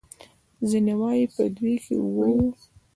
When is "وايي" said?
0.99-1.25